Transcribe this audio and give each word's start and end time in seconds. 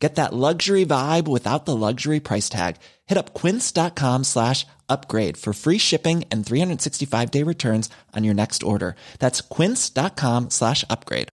Get 0.00 0.14
that 0.14 0.32
luxury 0.32 0.86
vibe 0.86 1.28
without 1.28 1.66
the 1.66 1.76
luxury 1.76 2.20
price 2.20 2.48
tag. 2.48 2.76
Hit 3.06 3.18
up 3.18 3.34
quince.com 3.34 4.24
slash 4.24 4.66
upgrade 4.88 5.36
for 5.36 5.52
free 5.52 5.78
shipping 5.78 6.24
and 6.32 6.44
365 6.44 7.30
day 7.30 7.42
returns 7.42 7.90
on 8.16 8.24
your 8.24 8.34
next 8.34 8.62
order. 8.62 8.96
That's 9.18 9.42
quince.com 9.42 10.48
slash 10.48 10.84
upgrade. 10.88 11.28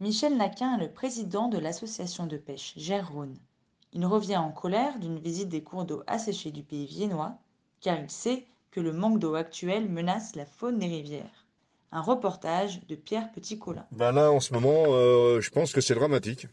Michel 0.00 0.36
Naquin 0.36 0.76
est 0.76 0.82
le 0.82 0.92
président 0.92 1.48
de 1.48 1.56
l'association 1.58 2.26
de 2.26 2.36
pêche 2.36 2.74
Gère-Rhône. 2.76 3.38
Il 3.94 4.04
revient 4.04 4.36
en 4.36 4.50
colère 4.50 4.98
d'une 4.98 5.18
visite 5.18 5.48
des 5.48 5.62
cours 5.62 5.86
d'eau 5.86 6.02
asséchés 6.06 6.50
du 6.50 6.62
pays 6.62 6.84
viennois, 6.84 7.38
car 7.80 7.98
il 7.98 8.10
sait 8.10 8.46
que 8.74 8.80
le 8.80 8.92
manque 8.92 9.20
d'eau 9.20 9.36
actuel 9.36 9.88
menace 9.88 10.34
la 10.34 10.44
faune 10.44 10.80
des 10.80 10.86
rivières. 10.86 11.46
Un 11.92 12.00
reportage 12.00 12.84
de 12.88 12.96
Pierre 12.96 13.30
Petit-Colin. 13.30 13.86
Ben 13.92 14.10
là, 14.10 14.32
en 14.32 14.40
ce 14.40 14.52
moment, 14.52 14.86
euh, 14.88 15.40
je 15.40 15.48
pense 15.50 15.72
que 15.72 15.80
c'est 15.80 15.94
dramatique. 15.94 16.48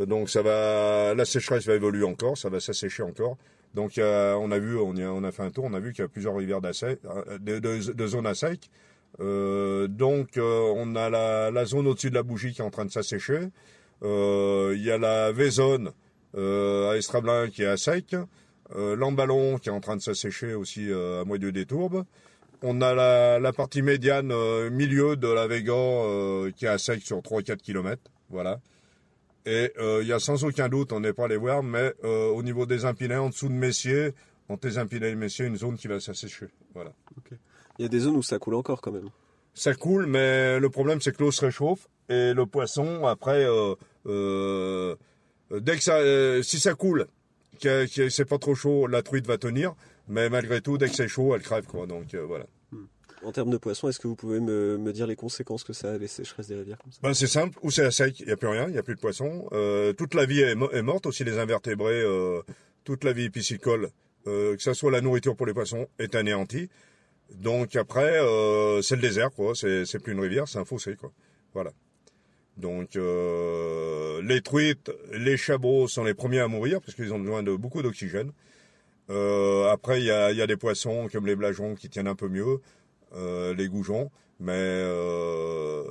Euh, 0.00 0.06
donc 0.06 0.30
ça 0.30 0.40
va, 0.40 1.12
la 1.14 1.24
sécheresse 1.26 1.66
va 1.66 1.74
évoluer 1.74 2.04
encore, 2.04 2.38
ça 2.38 2.48
va 2.48 2.58
s'assécher 2.58 3.02
encore. 3.02 3.36
Donc 3.74 3.92
on 3.98 4.50
a 4.50 4.58
vu, 4.58 4.78
on, 4.78 5.24
a, 5.24 5.32
fait 5.32 5.42
un 5.42 5.50
tour, 5.50 5.64
on 5.64 5.72
a 5.72 5.80
vu 5.80 5.92
qu'il 5.92 6.02
y 6.02 6.04
a 6.04 6.08
plusieurs 6.08 6.36
rivières 6.36 6.60
euh, 6.62 7.38
de, 7.38 7.58
de, 7.58 8.06
zones 8.06 8.26
à 8.26 8.34
sec. 8.34 8.70
Donc 9.18 10.28
on 10.38 10.96
a 10.96 11.10
la, 11.10 11.50
la 11.50 11.64
zone 11.64 11.86
au-dessus 11.86 12.10
de 12.10 12.14
la 12.14 12.22
bougie 12.22 12.52
qui 12.52 12.60
est 12.62 12.64
en 12.64 12.70
train 12.70 12.84
de 12.84 12.90
s'assécher. 12.90 13.48
Il 14.02 14.82
y 14.82 14.90
a 14.90 14.98
la 14.98 15.32
V-zone 15.32 15.92
à 16.34 16.96
Estrablin 16.96 17.48
qui 17.48 17.62
est 17.62 17.66
à 17.66 17.76
sec 17.76 18.14
euh, 18.76 18.96
l'emballon 18.96 19.58
qui 19.58 19.68
est 19.68 19.72
en 19.72 19.80
train 19.80 19.96
de 19.96 20.02
s'assécher 20.02 20.54
aussi 20.54 20.90
euh, 20.90 21.22
à 21.22 21.24
moitié 21.24 21.52
des 21.52 21.66
tourbes. 21.66 22.04
On 22.62 22.80
a 22.80 22.94
la, 22.94 23.38
la 23.40 23.52
partie 23.52 23.82
médiane, 23.82 24.30
euh, 24.30 24.70
milieu 24.70 25.16
de 25.16 25.28
la 25.28 25.46
Vega, 25.46 25.72
euh, 25.72 26.50
qui 26.52 26.64
est 26.64 26.68
à 26.68 26.78
sec 26.78 27.02
sur 27.02 27.18
3-4 27.18 27.56
km. 27.56 28.00
Voilà. 28.30 28.60
Et 29.44 29.72
il 29.76 30.06
y 30.06 30.12
a 30.12 30.20
sans 30.20 30.44
aucun 30.44 30.68
doute, 30.68 30.92
on 30.92 31.00
n'est 31.00 31.12
pas 31.12 31.24
allé 31.24 31.36
voir, 31.36 31.64
mais 31.64 31.92
au 32.04 32.40
niveau 32.44 32.64
des 32.64 32.84
impinés, 32.84 33.16
en 33.16 33.28
dessous 33.28 33.48
de 33.48 33.54
Messier, 33.54 34.14
entre 34.48 34.68
les 34.68 34.78
impinés 34.78 35.08
et 35.08 35.16
Messier, 35.16 35.46
une 35.46 35.56
zone 35.56 35.76
qui 35.76 35.88
va 35.88 35.98
s'assécher. 35.98 36.46
Voilà. 36.74 36.92
Il 37.76 37.82
y 37.82 37.86
a 37.86 37.88
des 37.88 37.98
zones 37.98 38.14
où 38.14 38.22
ça 38.22 38.38
coule 38.38 38.54
encore 38.54 38.80
quand 38.80 38.92
même. 38.92 39.08
Ça 39.52 39.74
coule, 39.74 40.06
mais 40.06 40.60
le 40.60 40.70
problème 40.70 41.00
c'est 41.00 41.10
que 41.10 41.24
l'eau 41.24 41.32
se 41.32 41.44
réchauffe 41.44 41.88
et 42.08 42.32
le 42.32 42.46
poisson, 42.46 43.04
après, 43.04 43.44
dès 44.04 45.76
que 45.76 45.82
ça, 45.82 45.98
si 46.44 46.60
ça 46.60 46.74
coule 46.74 47.08
c'est 47.62 48.24
pas 48.24 48.38
trop 48.38 48.54
chaud, 48.54 48.86
la 48.86 49.02
truite 49.02 49.26
va 49.26 49.38
tenir, 49.38 49.74
mais 50.08 50.28
malgré 50.28 50.60
tout, 50.60 50.78
dès 50.78 50.88
que 50.88 50.94
c'est 50.94 51.08
chaud, 51.08 51.34
elle 51.34 51.42
crève, 51.42 51.66
quoi. 51.66 51.86
Donc 51.86 52.14
euh, 52.14 52.24
voilà. 52.24 52.46
En 53.24 53.30
termes 53.30 53.50
de 53.50 53.56
poissons, 53.56 53.88
est-ce 53.88 54.00
que 54.00 54.08
vous 54.08 54.16
pouvez 54.16 54.40
me, 54.40 54.76
me, 54.78 54.92
dire 54.92 55.06
les 55.06 55.14
conséquences 55.14 55.62
que 55.62 55.72
ça 55.72 55.92
a 55.92 55.98
les 55.98 56.08
sécheresses 56.08 56.48
des 56.48 56.56
rivières 56.56 56.78
comme 56.78 56.90
ça? 56.90 56.98
Ben, 57.02 57.14
C'est 57.14 57.28
simple, 57.28 57.56
ou 57.62 57.70
c'est 57.70 57.84
à 57.84 57.92
sec, 57.92 58.18
il 58.18 58.26
n'y 58.26 58.32
a 58.32 58.36
plus 58.36 58.48
rien, 58.48 58.66
il 58.66 58.72
n'y 58.72 58.78
a 58.78 58.82
plus 58.82 58.96
de 58.96 59.00
poissons. 59.00 59.48
Euh, 59.52 59.92
toute 59.92 60.14
la 60.14 60.26
vie 60.26 60.40
est, 60.40 60.56
est, 60.72 60.82
morte, 60.82 61.06
aussi 61.06 61.22
les 61.22 61.38
invertébrés, 61.38 62.02
euh, 62.02 62.42
toute 62.82 63.04
la 63.04 63.12
vie 63.12 63.30
piscicole, 63.30 63.90
que 64.24 64.56
ce 64.58 64.74
soit 64.74 64.90
la 64.90 65.00
nourriture 65.00 65.36
pour 65.36 65.46
les 65.46 65.54
poissons, 65.54 65.86
est 66.00 66.16
anéantie. 66.16 66.68
Donc 67.30 67.76
après, 67.76 68.18
c'est 68.82 68.96
le 68.96 69.02
désert, 69.02 69.30
quoi. 69.30 69.54
C'est 69.54 69.98
plus 70.02 70.12
une 70.12 70.20
rivière, 70.20 70.48
c'est 70.48 70.58
un 70.58 70.64
fossé, 70.64 70.96
quoi. 70.96 71.12
Voilà. 71.54 71.70
Donc 72.56 72.96
les 74.22 74.40
truites, 74.40 74.90
les 75.12 75.36
chabots 75.36 75.88
sont 75.88 76.04
les 76.04 76.14
premiers 76.14 76.40
à 76.40 76.48
mourir 76.48 76.80
parce 76.80 76.94
qu'ils 76.94 77.12
ont 77.12 77.18
besoin 77.18 77.42
de 77.42 77.54
beaucoup 77.54 77.82
d'oxygène. 77.82 78.32
Euh, 79.10 79.68
après, 79.70 80.00
il 80.00 80.06
y 80.06 80.10
a, 80.10 80.32
y 80.32 80.40
a, 80.40 80.46
des 80.46 80.56
poissons 80.56 81.08
comme 81.12 81.26
les 81.26 81.36
blageons 81.36 81.74
qui 81.74 81.88
tiennent 81.88 82.08
un 82.08 82.14
peu 82.14 82.28
mieux, 82.28 82.60
euh, 83.14 83.54
les 83.54 83.68
goujons. 83.68 84.10
Mais 84.40 84.52
euh, 84.54 85.84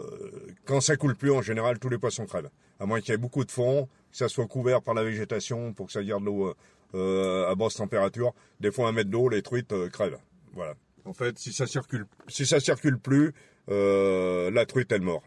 quand 0.65 0.81
ça 0.81 0.95
coule 0.97 1.15
plus, 1.15 1.31
en 1.31 1.41
général, 1.41 1.79
tous 1.79 1.89
les 1.89 1.97
poissons 1.97 2.25
crèvent. 2.25 2.49
À 2.79 2.85
moins 2.85 2.99
qu'il 2.99 3.11
y 3.11 3.15
ait 3.15 3.17
beaucoup 3.17 3.45
de 3.45 3.51
fond, 3.51 3.87
que 4.11 4.17
ça 4.17 4.27
soit 4.27 4.47
couvert 4.47 4.81
par 4.81 4.93
la 4.93 5.03
végétation 5.03 5.73
pour 5.73 5.87
que 5.87 5.91
ça 5.93 6.03
garde 6.03 6.23
l'eau 6.23 6.53
à 6.93 7.55
basse 7.55 7.75
température. 7.75 8.33
Des 8.59 8.71
fois, 8.71 8.89
un 8.89 8.91
mètre 8.91 9.09
d'eau, 9.09 9.29
les 9.29 9.41
truites 9.41 9.73
crèvent. 9.89 10.19
Voilà. 10.53 10.73
En 11.05 11.13
fait, 11.13 11.37
si 11.37 11.53
ça 11.53 11.65
circule, 11.67 12.05
si 12.27 12.45
ça 12.45 12.59
circule 12.59 12.97
plus, 12.97 13.33
la 13.67 14.65
truite 14.65 14.91
elle 14.91 15.01
mort. 15.01 15.23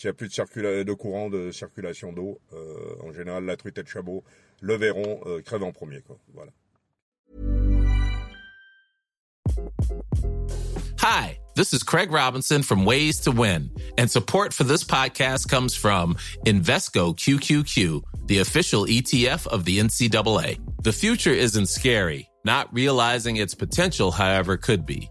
S'il 0.00 0.08
n'y 0.08 0.12
a 0.12 0.46
plus 0.46 0.62
de, 0.62 0.92
courant 0.94 1.28
de 1.28 1.50
circulation 1.50 2.10
d'eau, 2.10 2.40
euh, 2.54 3.06
en 3.06 3.12
général, 3.12 3.44
la 3.44 3.58
truite 3.58 3.86
chabot, 3.86 4.24
le 4.62 4.78
euh, 4.80 5.42
crève 5.42 5.62
en 5.62 5.72
premier. 5.72 6.00
Quoi. 6.00 6.18
Voilà. 6.32 6.52
Hi, 11.00 11.38
this 11.54 11.74
is 11.74 11.82
Craig 11.82 12.10
Robinson 12.10 12.62
from 12.62 12.86
Ways 12.86 13.20
to 13.24 13.30
Win, 13.30 13.68
and 13.98 14.10
support 14.10 14.54
for 14.54 14.64
this 14.64 14.84
podcast 14.84 15.50
comes 15.50 15.76
from 15.76 16.16
Invesco 16.46 17.14
QQQ, 17.14 18.00
the 18.26 18.38
official 18.38 18.86
ETF 18.86 19.48
of 19.48 19.66
the 19.66 19.80
NCAA. 19.80 20.58
The 20.82 20.92
future 20.92 21.34
isn't 21.34 21.66
scary. 21.66 22.26
Not 22.42 22.72
realizing 22.72 23.36
its 23.36 23.54
potential, 23.54 24.12
however, 24.12 24.56
could 24.56 24.86
be. 24.86 25.10